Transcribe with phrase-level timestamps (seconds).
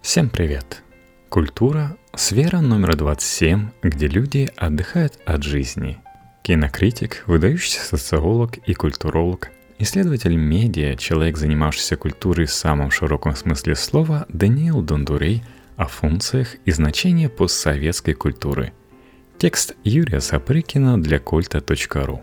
[0.00, 0.82] Всем привет!
[1.28, 5.98] Культура– сфера номер 27, где люди отдыхают от жизни.
[6.42, 14.24] Кинокритик, выдающийся социолог и культуролог, исследователь медиа, человек, занимавшийся культурой в самом широком смысле слова,
[14.28, 15.42] Даниил Дондурей
[15.76, 18.72] о функциях и значении постсоветской культуры.
[19.36, 22.22] Текст Юрия Сапрыкина для кольта.ру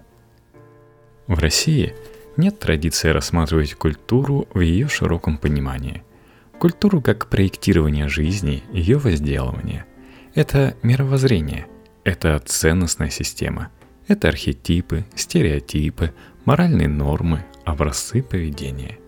[1.27, 1.93] В России
[2.37, 6.01] нет традиции рассматривать культуру в ее широком понимании–
[6.59, 9.85] Культуру как проектирование жизни, ее возделывание.
[10.35, 11.67] Это мировоззрение,
[12.05, 13.69] это ценностная система,
[14.07, 16.13] это архетипы, стереотипы,
[16.45, 18.99] моральные нормы, образцы поведения.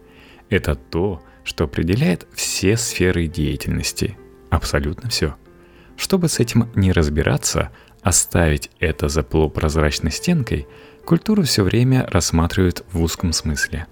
[0.50, 4.18] Это то, что определяет все сферы деятельности,
[4.50, 5.36] абсолютно все.
[5.96, 7.72] Чтобы с этим не разбираться,
[8.02, 10.68] оставить это за полупрозрачной стенкой,
[11.06, 13.88] культуру все время рассматривают в узком смысле.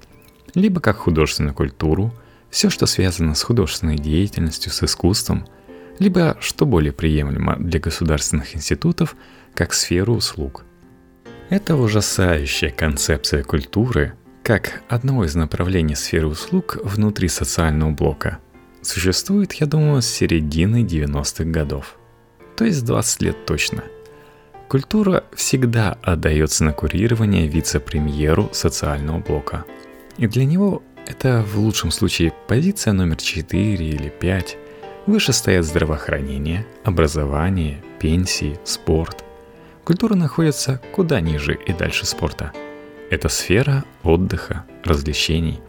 [0.53, 2.13] Либо как художественную культуру–
[2.55, 5.45] все, что связано с художественной деятельностью, с искусством,
[5.99, 9.17] либо, что более приемлемо для государственных институтов,
[9.53, 10.63] как сферу услуг.
[11.49, 18.39] Это ужасающая концепция культуры как одного из направлений сферы услуг внутри социального блока.
[18.81, 21.97] Существует, я думаю, с середины 90-х годов.
[22.55, 23.83] То есть 20 лет точно.
[24.69, 29.65] Культура всегда отдается на курирование вице-премьеру социального блока.
[30.15, 34.57] И для него это в лучшем случае позиция номер 4 или 5.
[35.05, 39.23] Выше стоят здравоохранение, образование, пенсии, спорт.
[39.83, 42.51] Культура находится куда ниже и дальше спорта.
[43.11, 45.61] Это сфера отдыха, развлечений.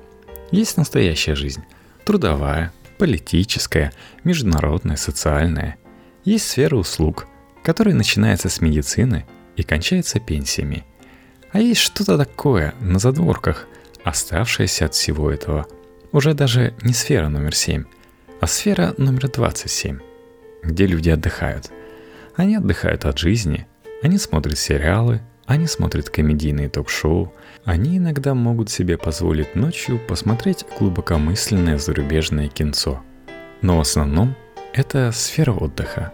[0.50, 1.64] Есть настоящая жизнь.
[2.04, 3.92] Трудовая, политическая,
[4.24, 5.76] международная, социальная.
[6.24, 7.26] Есть сфера услуг,
[7.62, 9.26] которая начинается с медицины
[9.56, 10.84] и кончается пенсиями.
[11.52, 13.66] А есть что-то такое на задворках–
[14.06, 15.66] оставшаяся от всего этого
[16.12, 17.84] уже даже не сфера номер 7,
[18.40, 19.98] а сфера номер 27,
[20.62, 21.72] где люди отдыхают.
[22.36, 23.66] Они отдыхают от жизни,
[24.02, 27.34] они смотрят сериалы, они смотрят комедийные ток-шоу,
[27.64, 33.02] они иногда могут себе позволить ночью посмотреть глубокомысленное зарубежное кинцо.
[33.60, 34.36] Но в основном
[34.72, 36.12] это сфера отдыха.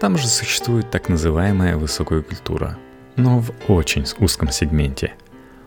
[0.00, 2.78] Там же существует так называемая высокая культура,
[3.16, 5.14] но в очень узком сегменте–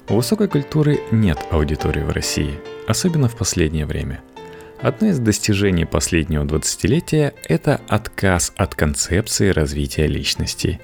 [0.10, 4.22] у высокой культуры нет аудитории в России, особенно в последнее время.
[4.82, 10.82] Одно из достижений последнего двадцатилетия– это отказ от концепции развития личности.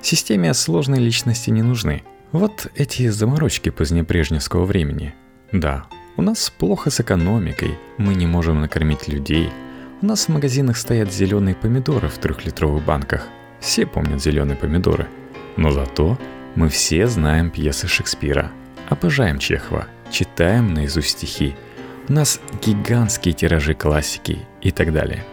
[0.00, 2.02] Системе сложной личности не нужны.
[2.32, 5.14] Вот эти заморочки позднепрежневского времени.
[5.52, 5.84] Да,
[6.16, 9.50] у нас плохо с экономикой, мы не можем накормить людей.
[10.00, 13.28] У нас в магазинах стоят зеленые помидоры в трехлитровых банках.
[13.60, 15.08] Все помнят зеленые помидоры.
[15.58, 16.18] Но зато
[16.54, 18.50] мы все знаем пьесы Шекспира–
[18.92, 21.56] Обожаем Чехова, читаем наизусть стихи.
[22.10, 25.24] У нас гигантские тиражи классики и так далее.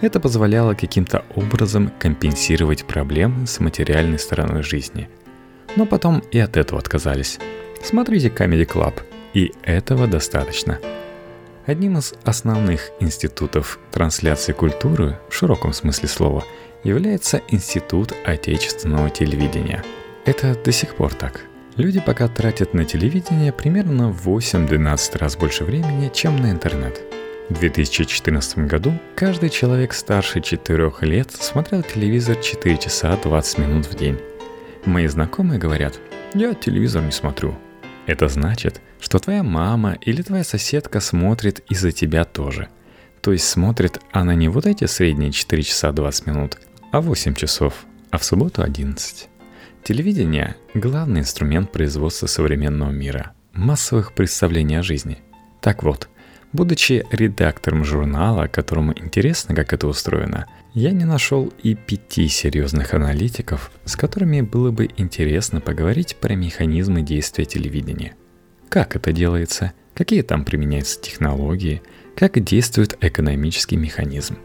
[0.00, 5.08] Это позволяло каким-то образом компенсировать проблемы с материальной стороной жизни.
[5.76, 7.38] Но потом и от этого отказались.
[7.84, 8.94] Смотрите Comedy Club,
[9.32, 10.80] и этого достаточно.
[11.66, 16.44] Одним из основных институтов трансляции культуры в широком смысле слова
[16.82, 19.84] является Институт отечественного телевидения.
[20.24, 21.42] Это до сих пор так–
[21.78, 27.00] Люди пока тратят на телевидение примерно в 8-12 раз больше времени, чем на интернет.
[27.50, 33.94] В 2014 году каждый человек старше 4 лет смотрел телевизор 4 часа 20 минут в
[33.94, 34.18] день.
[34.86, 36.00] Мои знакомые говорят,
[36.34, 37.56] я телевизор не смотрю.
[38.06, 42.66] Это значит, что твоя мама или твоя соседка смотрит из-за тебя тоже.
[43.20, 46.58] То есть смотрит она не вот эти средние 4 часа 20 минут,
[46.90, 49.28] а 8 часов, а в субботу 11.
[49.88, 55.16] Телевидение– главный инструмент производства современного мира, массовых представлений о жизни.
[55.62, 56.10] Так вот,
[56.52, 60.44] будучи редактором журнала, которому интересно, как это устроено,
[60.74, 67.00] я не нашел и пяти серьезных аналитиков, с которыми было бы интересно поговорить про механизмы
[67.00, 68.14] действия телевидения.
[68.68, 71.80] Как это делается, какие там применяются технологии,
[72.14, 74.36] как действует экономический механизм.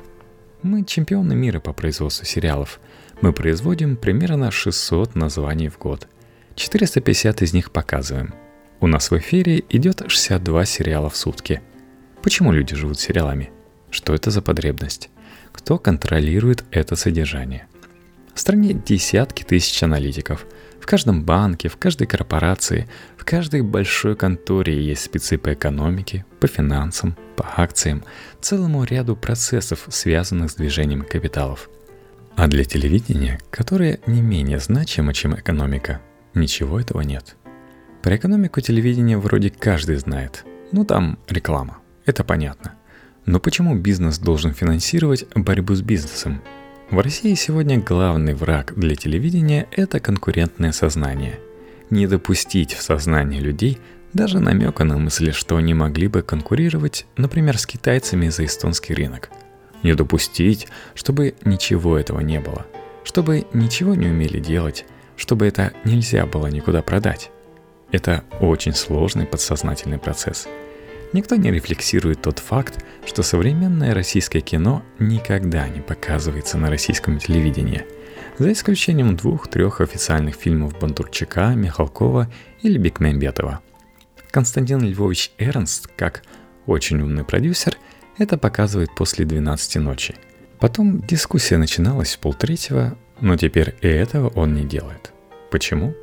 [0.61, 2.79] Мы чемпионы мира по производству сериалов–
[3.23, 6.09] мы производим примерно 600 названий в год.
[6.55, 8.33] 450 из них показываем.
[8.81, 11.61] У нас в эфире идет 62 сериала в сутки.
[12.21, 13.49] Почему люди живут сериалами?
[13.91, 15.09] Что это за потребность?
[15.53, 17.67] Кто контролирует это содержание?
[18.35, 20.45] В стране десятки тысяч аналитиков.
[20.81, 26.47] В каждом банке, в каждой корпорации, в каждой большой конторе есть спецы по экономике, по
[26.47, 28.03] финансам, по акциям,
[28.41, 31.69] целому ряду процессов, связанных с движением капиталов–
[32.35, 36.01] а для телевидения, которое не менее значимо, чем экономика,
[36.33, 37.35] ничего этого нет.
[38.01, 40.45] Про экономику телевидения вроде каждый знает.
[40.71, 42.73] Ну там реклама, это понятно.
[43.25, 46.41] Но почему бизнес должен финансировать борьбу с бизнесом?
[46.89, 51.39] В России сегодня главный враг для телевидения– это конкурентное сознание.
[51.89, 53.79] Не допустить в сознании людей
[54.11, 59.29] даже намека на мысли, что они могли бы конкурировать, например, с китайцами за эстонский рынок.
[59.83, 62.65] Не допустить, чтобы ничего этого не было,
[63.03, 64.85] чтобы ничего не умели делать,
[65.17, 67.29] чтобы это нельзя было никуда продать.
[67.91, 70.47] Это очень сложный подсознательный процесс.
[71.11, 77.85] Никто не рефлексирует тот факт, что современное российское кино никогда не показывается на российском телевидении,
[78.39, 82.31] за исключением двух-трех официальных фильмов Бондарчука, Михалкова
[82.63, 83.59] или Бекмембетова.
[84.31, 86.23] Константин Львович Эрнст, как
[86.65, 87.77] очень умный продюсер,
[88.17, 90.15] это показывает после 12 ночи.
[90.59, 95.11] Потом дискуссия начиналась в полтретьего, но теперь и этого он не делает.
[95.51, 95.93] Почему?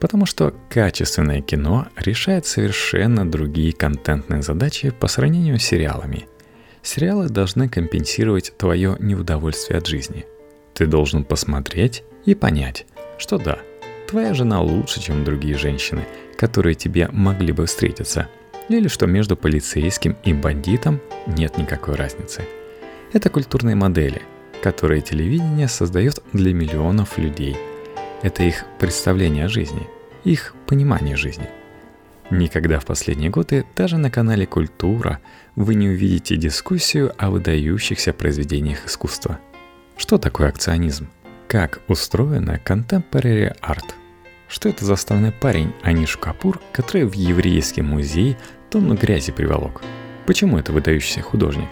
[0.00, 6.26] Потому что качественное кино решает совершенно другие контентные задачи по сравнению с сериалами.
[6.82, 10.26] Сериалы должны компенсировать твое неудовольствие от жизни.
[10.74, 13.58] Ты должен посмотреть и понять, что да,
[14.06, 16.06] твоя жена лучше, чем другие женщины,
[16.36, 18.28] которые тебе могли бы встретиться,
[18.68, 22.42] или что между полицейским и бандитом нет никакой разницы.
[23.12, 24.22] Это культурные модели,
[24.62, 27.56] которые телевидение создает для миллионов людей–
[28.24, 29.86] это их представление о жизни,
[30.24, 31.46] их понимание жизни.
[32.30, 35.20] Никогда в последние годы даже на канале «Культура»
[35.56, 39.40] вы не увидите дискуссию о выдающихся произведениях искусства.
[39.98, 41.08] Что такое акционизм?
[41.48, 43.92] Как устроена contemporary art?
[44.54, 48.36] Что это за странный парень Аниш Капур, который в еврейский музей
[48.70, 49.82] тонну грязи приволок?
[50.26, 51.70] Почему это выдающийся художник?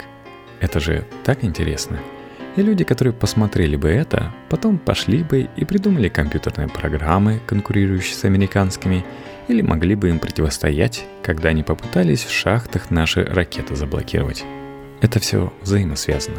[0.59, 1.97] Это же так интересно–
[2.57, 8.25] и люди, которые посмотрели бы это, потом пошли бы и придумали компьютерные программы, конкурирующие с
[8.25, 9.03] американскими,
[9.47, 14.43] или могли бы им противостоять, когда они попытались в шахтах наши ракеты заблокировать.
[15.01, 16.37] Это все взаимосвязано.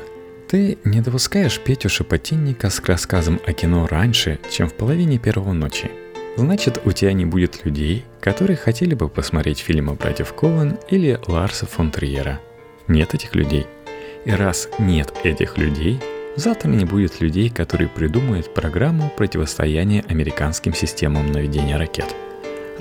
[0.49, 5.91] Ты не допускаешь Петю Шепотинника с рассказом о кино раньше, чем в половине первого ночи.
[6.37, 11.67] Значит, у тебя не будет людей, которые хотели бы посмотреть фильмы братьев Коэн или Ларса
[11.67, 12.41] фон Триера.
[12.89, 13.67] Нет этих людей–
[14.25, 16.01] и раз нет этих людей,
[16.37, 22.15] завтра не будет людей, которые придумают программу противостояния американским системам наведения ракет.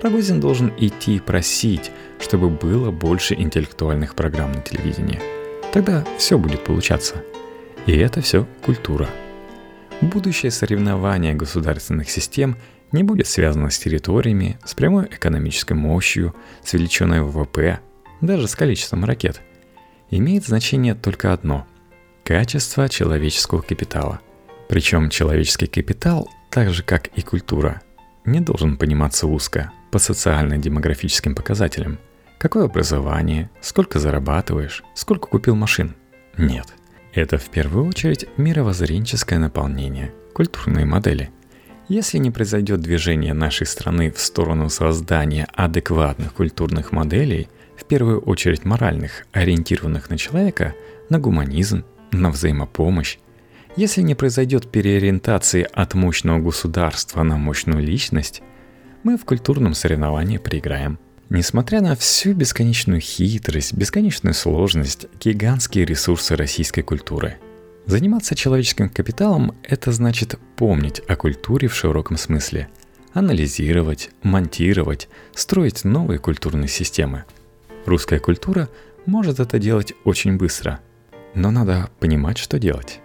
[0.02, 5.20] Рогозин должен идти и просить, чтобы было больше интеллектуальных программ на телевидении.
[5.74, 7.24] Тогда все будет получаться.
[7.86, 9.10] И это все культура.
[10.02, 12.58] Будущее соревнование государственных систем
[12.94, 17.82] не будет связано с территориями, с прямой экономической мощью, с величиной ВВП,
[18.22, 19.42] даже с количеством ракет–
[20.18, 21.66] имеет значение только одно–
[22.24, 24.22] качество человеческого капитала.
[24.70, 27.82] Причем человеческий капитал, так же как и культура,
[28.26, 32.00] не должен пониматься узко, по социально-демографическим показателям.
[32.40, 35.96] Какое образование, сколько зарабатываешь, сколько купил машин?
[36.38, 36.68] Нет.
[37.14, 41.30] Это в первую очередь мировоззренческое наполнение, культурные модели.
[41.94, 48.66] Если не произойдет движение нашей страны в сторону создания адекватных культурных моделей– в первую очередь
[48.66, 50.74] моральных, ориентированных на человека,
[51.12, 53.20] на гуманизм, на взаимопомощь,
[53.76, 58.42] если не произойдет переориентации от мощного государства на мощную личность,
[59.04, 60.98] мы в культурном соревновании проиграем.
[61.30, 67.38] Несмотря на всю бесконечную хитрость, бесконечную сложность, гигантские ресурсы российской культуры.
[67.86, 72.70] Заниматься человеческим капиталом– это значит помнить о культуре в широком смысле,
[73.14, 77.26] анализировать, монтировать, строить новые культурные системы–
[77.86, 78.70] Русская культура
[79.06, 80.80] может это делать очень быстро,
[81.36, 83.02] но надо понимать, что делать.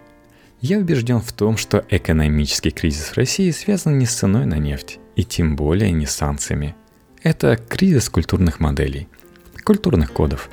[0.61, 4.99] Я убежден в том, что экономический кризис в России связан не с ценой на нефть,
[5.15, 6.75] и тем более не с санкциями.
[7.23, 9.09] Это кризис культурных моделей,
[9.65, 10.49] культурных кодов.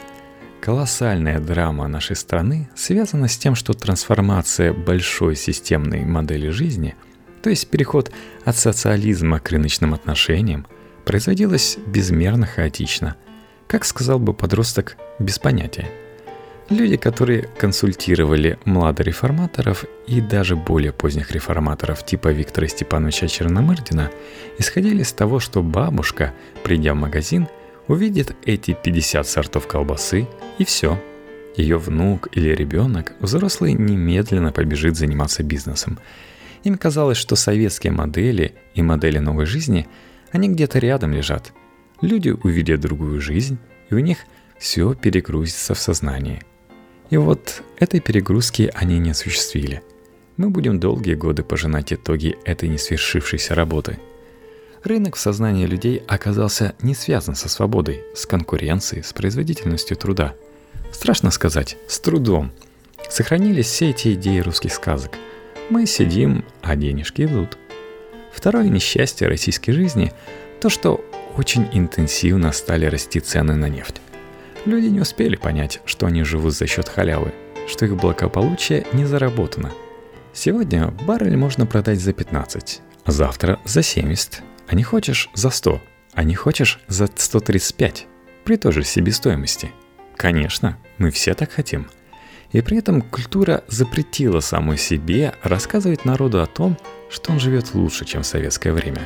[0.60, 6.96] Колоссальная драма нашей страны связана с тем, что трансформация большой системной модели жизни,
[7.42, 8.10] то есть переход
[8.44, 10.66] от социализма к рыночным отношениям,
[11.04, 13.16] производилась безмерно хаотично–
[13.66, 15.88] как сказал бы подросток, без понятия.
[16.68, 24.10] Люди, которые консультировали младореформаторов и даже более поздних реформаторов типа Виктора Степановича Черномырдина,
[24.58, 26.32] исходили из того, что бабушка,
[26.64, 27.46] придя в магазин,
[27.88, 30.28] увидит эти 50 сортов колбасы
[30.58, 31.00] и все.
[31.56, 35.98] Ее внук или ребенок, взрослый, немедленно побежит заниматься бизнесом.
[36.64, 39.86] Им казалось, что советские модели и модели новой жизни,
[40.32, 41.52] они где-то рядом лежат–
[42.02, 44.18] Люди увидят другую жизнь, и у них
[44.58, 46.42] все перегрузится в сознание.
[47.08, 49.82] И вот этой перегрузки они не осуществили.
[50.36, 53.98] Мы будем долгие годы пожинать итоги этой несвершившейся работы.
[54.84, 60.34] Рынок в сознании людей оказался не связан со свободой, с конкуренцией, с производительностью труда.
[60.92, 62.52] Страшно сказать, с трудом.
[63.08, 65.12] Сохранились все эти идеи русских сказок.
[65.70, 67.58] Мы сидим, а денежки идут.
[68.32, 70.12] Второе несчастье российской жизни–
[70.60, 71.04] то, что
[71.36, 74.00] очень интенсивно стали расти цены на нефть.
[74.64, 77.32] Люди не успели понять, что они живут за счет халявы,
[77.68, 79.70] что их благополучие не заработано.
[80.32, 85.80] Сегодня баррель можно продать за 15, а завтра за 70, а не хочешь за 100,
[86.14, 88.06] а не хочешь за 135,
[88.44, 89.72] при той же себестоимости.
[90.16, 91.88] Конечно, мы все так хотим.
[92.52, 96.78] И при этом культура запретила самой себе рассказывать народу о том,
[97.10, 99.02] что он живет лучше, чем в советское время.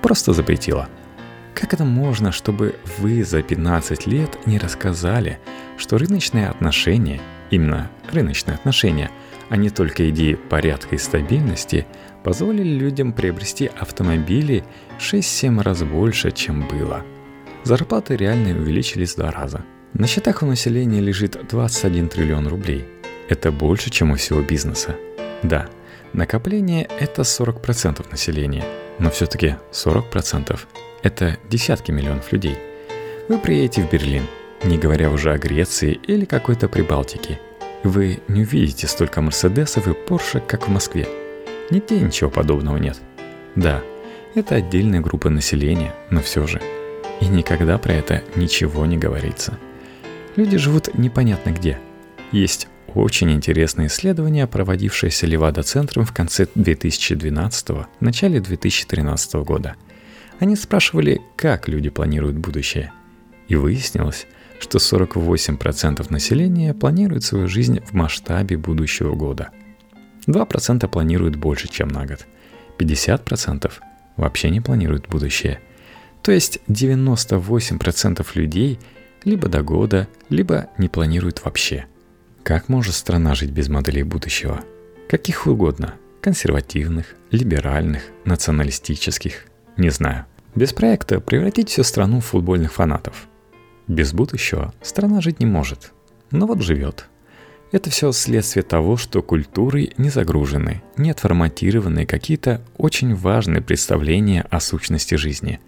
[0.00, 0.88] Просто запретила–
[1.54, 5.38] как это можно, чтобы вы за 15 лет не рассказали,
[5.78, 9.10] что рыночные отношения, именно рыночные отношения,
[9.54, 11.86] а не только идеи порядка и стабильности,
[12.24, 14.64] позволили людям приобрести автомобили
[14.98, 17.04] 6-7 раз больше, чем было.
[17.62, 19.64] Зарплаты реально увеличились в два раза.
[19.92, 22.84] На счетах у населения лежит 21 триллион рублей.
[23.28, 24.96] Это больше, чем у всего бизнеса.
[25.44, 25.68] Да,
[26.12, 28.64] накопление– это 40% населения,
[28.98, 30.58] но все-таки 40%
[31.04, 32.58] это десятки миллионов людей.
[33.28, 34.24] Вы приедете в Берлин,
[34.64, 37.38] не говоря уже о Греции или какой-то Прибалтике.
[37.84, 41.06] Вы не увидите столько Мерседесов и Порше, как в Москве.
[41.70, 42.98] Нигде ничего подобного нет.
[43.54, 43.82] Да,
[44.34, 46.60] это отдельная группа населения, но все же.
[47.20, 49.58] И никогда про это ничего не говорится.
[50.34, 51.78] Люди живут непонятно где.
[52.32, 57.68] Есть очень интересное исследование, проводившееся Левада-центром в конце 2012
[58.00, 59.76] начале 2013 года–
[60.40, 62.92] они спрашивали, как люди планируют будущее.
[63.48, 64.26] И выяснилось,
[64.64, 69.50] что 48% населения планирует свою жизнь в масштабе будущего года.
[70.26, 72.26] 2% планируют больше, чем на год.
[72.78, 73.70] 50%
[74.16, 75.60] вообще не планируют будущее.
[76.22, 78.78] То есть 98% людей
[79.24, 81.86] либо до года, либо не планируют вообще.
[82.42, 84.60] Как может страна жить без моделей будущего?
[85.08, 85.94] Каких угодно.
[86.20, 89.44] Консервативных, либеральных, националистических–
[89.76, 90.24] не знаю.
[90.54, 93.28] Без проекта превратить всю страну в футбольных фанатов.
[93.88, 95.92] Без будущего страна жить не может.
[96.30, 97.08] Но вот живет.
[97.70, 104.60] Это все следствие того, что культуры не загружены, не отформатированы какие-то очень важные представления о
[104.60, 105.60] сущности жизни,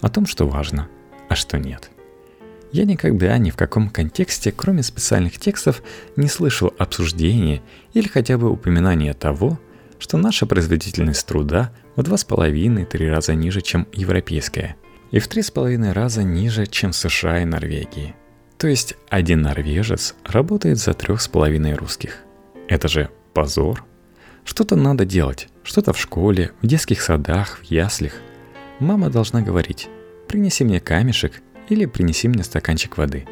[0.00, 0.88] о том, что важно,
[1.28, 1.90] а что нет.
[2.72, 5.82] Я никогда ни в каком контексте, кроме специальных текстов,
[6.16, 7.62] не слышал обсуждения
[7.92, 9.60] или хотя бы упоминания того,
[9.98, 14.76] что наша производительность труда в два с половиной-три раза ниже, чем европейская,
[15.12, 18.16] и в три с половиной раза ниже, чем США и Норвегии.
[18.58, 22.18] То есть один норвежец работает за трех с половиной русских.
[22.68, 23.84] Это же позор.
[24.44, 28.14] Что-то надо делать, что-то в школе, в детских садах, в яслях.
[28.80, 29.88] Мама должна говорить,
[30.26, 33.26] принеси мне камешек или принеси мне стаканчик воды.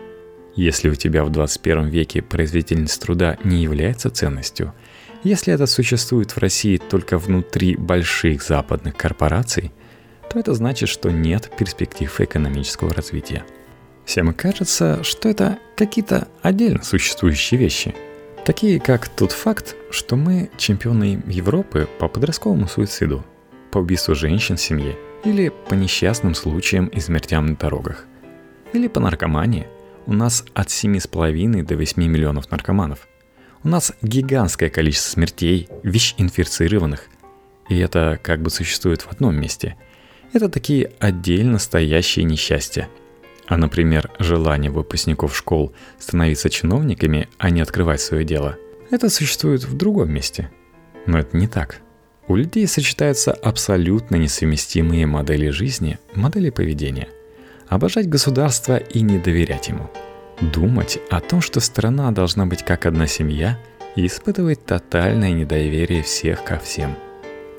[0.57, 4.73] Если у тебя в 21 веке производительность труда не является ценностью–
[5.23, 9.71] если это существует в России только внутри больших западных корпораций,
[10.31, 13.45] то это значит, что нет перспектив экономического развития.
[14.05, 17.95] Всем кажется, что это какие-то отдельно существующие вещи.
[18.45, 23.25] Такие как тот факт, что мы чемпионы Европы по подростковому суициду,
[23.71, 28.07] по убийству женщин в семье или по несчастным случаям и смертям на дорогах.
[28.73, 29.67] Или по наркомании.
[30.07, 33.07] У нас от 7,5 до 8 миллионов наркоманов.
[33.63, 37.07] У нас гигантское количество смертей, ВИЧ-инфицированных.
[37.69, 39.77] И это как бы существует в одном месте.
[40.33, 42.89] Это такие отдельно стоящие несчастья.
[43.47, 48.57] А, например, желание выпускников школ становиться чиновниками, а не открывать свое дело.
[48.91, 50.51] Это существует в другом месте.
[51.07, 51.81] Но это не так.
[52.29, 57.09] У людей сочетаются абсолютно несовместимые модели жизни, модели поведения.
[57.69, 59.91] Обожать государство и не доверять ему–
[60.41, 63.59] Думать о том, что страна должна быть как одна семья,
[63.95, 66.97] и испытывать тотальное недоверие всех ко всем.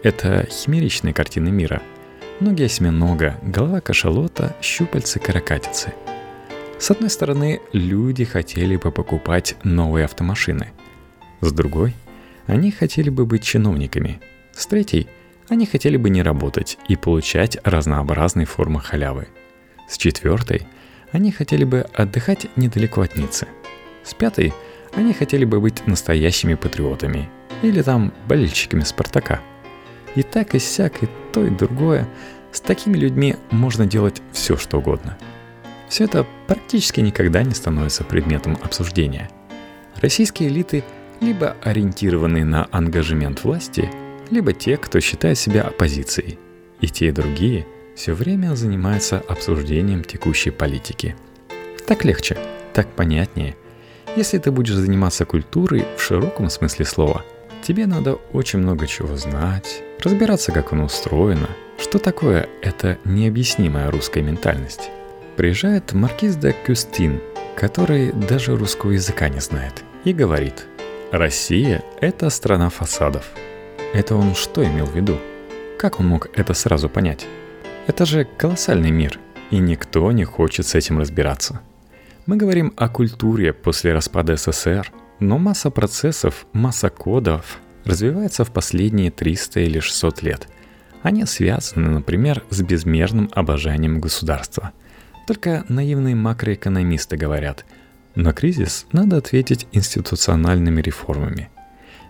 [0.02, 1.82] Это химеричная картина мира.
[2.42, 5.94] Ноги осьминога, голова кашалота, щупальцы каракатицы.
[6.78, 10.72] С одной стороны, люди хотели бы покупать новые автомашины.
[11.40, 11.96] С другой,
[12.48, 14.20] они хотели бы быть чиновниками.
[14.54, 15.08] С третьей,
[15.48, 19.30] они хотели бы не работать и получать разнообразные формы халявы.
[19.88, 20.68] С четвертой–
[21.12, 23.48] они хотели бы отдыхать недалеко от Ниццы.
[24.04, 24.54] С пятой
[24.94, 27.30] они хотели бы быть настоящими патриотами
[27.62, 29.42] или там болельщиками Спартака.
[30.16, 32.08] И так и сяк, и то, и другое.
[32.52, 35.18] С такими людьми можно делать все, что угодно.
[35.88, 39.30] Все это практически никогда не становится предметом обсуждения.
[40.02, 40.84] Российские элиты
[41.22, 43.90] либо ориентированы на ангажемент власти,
[44.30, 46.40] либо те, кто считает себя оппозицией.
[46.80, 47.66] И те, и другие–
[47.96, 51.16] все время занимается обсуждением текущей политики.
[51.86, 52.38] Так легче,
[52.74, 53.56] так понятнее.
[54.16, 57.26] Если ты будешь заниматься культурой в широком смысле слова,
[57.62, 64.22] тебе надо очень много чего знать, разбираться, как оно устроено, что такое эта необъяснимая русская
[64.22, 64.90] ментальность.
[65.36, 67.22] Приезжает маркиз де Кюстин,
[67.56, 70.68] который даже русского языка не знает, и говорит,
[71.12, 73.30] «Россия– это страна фасадов».
[73.94, 75.18] Это он что имел в виду?
[75.78, 77.26] Как он мог это сразу понять?
[77.88, 81.62] Это же колоссальный мир, и никто не хочет с этим разбираться–
[82.28, 89.12] мы говорим о культуре после распада СССР, но масса процессов, масса кодов развивается в последние
[89.12, 90.48] 300 или 600 лет.
[91.02, 94.72] Они связаны, например, с безмерным обожанием государства.
[95.28, 97.66] Только наивные макроэкономисты говорят,
[98.16, 101.50] на кризис надо ответить институциональными реформами.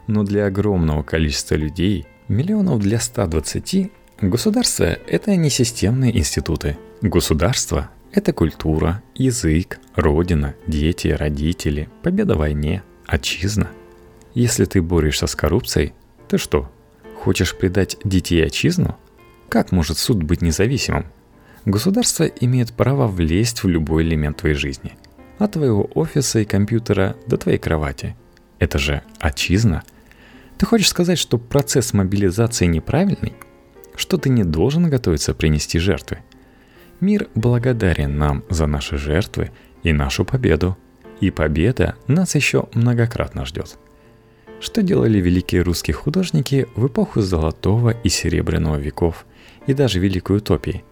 [0.08, 6.78] Но для огромного количества людей, миллионов для 120, государство– это не системные институты.
[7.02, 13.70] Государство это культура, язык, родина, дети, родители, победа в войне, отчизна.
[14.34, 15.94] Если ты борешься с коррупцией,
[16.28, 16.72] ты что,
[17.24, 18.98] хочешь предать детей отчизну?
[19.50, 21.06] Как может суд быть независимым?
[21.66, 24.98] Государство имеет право влезть в любой элемент твоей жизни.
[25.38, 28.16] От твоего офиса и компьютера до твоей кровати.
[28.60, 29.84] Это же отчизна.
[30.58, 33.34] Ты хочешь сказать, что процесс мобилизации неправильный?
[33.96, 36.20] Что ты не должен готовиться принести жертвы–
[37.02, 39.50] Мир благодарен нам за наши жертвы
[39.82, 40.78] и нашу победу.
[41.20, 43.80] И победа нас еще многократно ждет.
[44.62, 49.26] Что делали великие русские художники в эпоху Золотого и Серебряного веков
[49.68, 50.86] и даже Великой Утопии?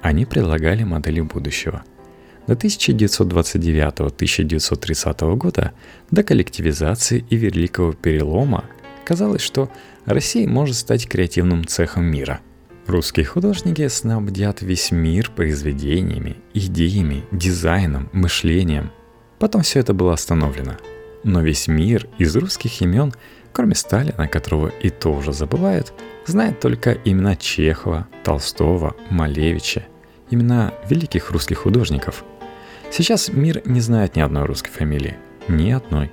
[0.00, 1.84] Они предлагали модели будущего.
[2.46, 5.72] До 1929-1930 года,
[6.10, 8.64] до коллективизации и великого перелома,
[9.04, 9.70] казалось, что
[10.06, 12.40] Россия может стать креативным цехом мира–
[12.86, 18.90] Русские художники снабдят весь мир произведениями, идеями, дизайном, мышлением.
[19.38, 20.72] Потом все это было остановлено.
[21.24, 23.12] Но весь мир из русских имен,
[23.52, 25.92] кроме Сталина, которого и то уже забывают,
[26.26, 29.86] знает только имена Чехова, Толстого, Малевича,
[30.30, 32.24] имена великих русских художников.
[32.90, 35.16] Сейчас мир не знает ни одной русской фамилии,
[35.48, 36.10] ни одной.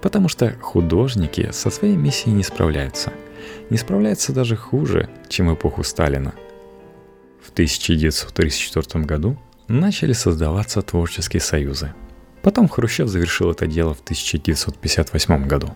[0.00, 3.12] Потому что художники со своей миссией не справляются–
[3.70, 6.34] не справляется даже хуже, чем эпоху Сталина.
[7.42, 9.36] В 1934 году
[9.68, 11.94] начали создаваться творческие союзы.
[12.46, 15.74] Потом Хрущев завершил это дело в 1958 году,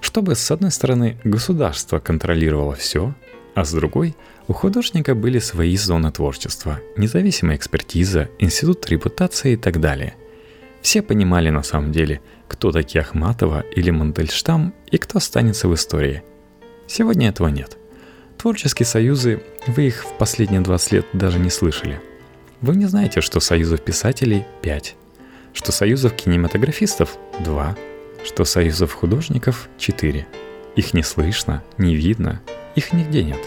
[0.00, 3.16] чтобы, с одной стороны, государство контролировало все,
[3.56, 4.14] а с другой
[4.46, 10.14] у художника были свои зоны творчества, независимая экспертиза, институт репутации и так далее.
[10.82, 16.22] Все понимали на самом деле, кто такие Ахматова или Мандельштам и кто останется в истории–
[16.86, 17.76] Сегодня этого нет.
[18.38, 22.00] Творческие союзы, вы их в последние 20 лет даже не слышали.
[22.60, 24.96] Вы не знаете, что союзов писателей 5,
[25.54, 27.76] что союзов кинематографистов 2,
[28.26, 30.26] что союзов художников 4.
[30.76, 32.42] Их не слышно, не видно,
[32.74, 33.40] их нигде нет.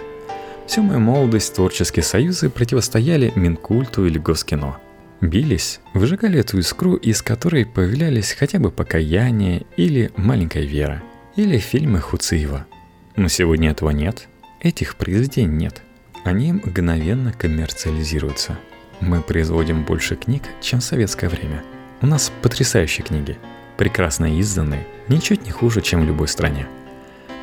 [0.65, 4.77] Всю мою молодость творческие союзы противостояли Минкульту или Госкино.
[5.21, 11.03] Бились, выжигали эту искру, из которой появлялись хотя бы покаяние или маленькая вера,
[11.35, 12.65] или фильмы Хуциева–
[13.17, 14.27] но сегодня этого нет.
[14.61, 15.81] Этих произведений нет.
[16.23, 18.59] Они мгновенно коммерциализируются.
[19.01, 21.63] Мы производим больше книг, чем в советское время.
[22.01, 23.37] У нас потрясающие книги,
[23.77, 26.67] прекрасно изданные, ничуть не хуже, чем в любой стране.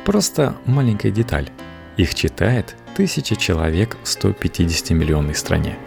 [0.05, 1.49] Просто маленькая деталь.
[1.97, 5.77] Их читает тысяча человек в 150-миллионной стране.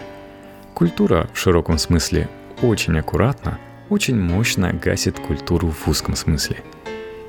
[0.74, 2.28] Культура в широком смысле
[2.62, 6.62] очень аккуратно, очень мощно гасит культуру в узком смысле.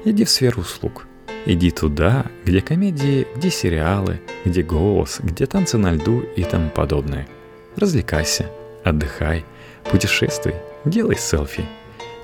[0.05, 1.05] Иди в сферу услуг–
[1.45, 7.27] Иди туда, где комедии, где сериалы, где голос, где танцы на льду и тому подобное.
[7.75, 8.47] Развлекайся,
[8.83, 9.45] отдыхай,
[9.89, 10.53] путешествуй,
[10.85, 11.65] делай селфи.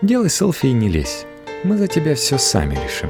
[0.02, 1.26] Делай селфи и не лезь.
[1.64, 3.10] Мы за тебя все сами решим.